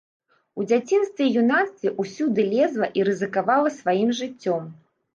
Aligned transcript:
У 0.63 0.63
дзяцінстве 0.71 1.27
і 1.27 1.35
юнацтве 1.43 1.93
ўсюды 2.05 2.49
лезла 2.57 2.93
і 3.01 3.09
рызыкавала 3.13 3.77
сваім 3.81 4.09
жыццём. 4.25 4.63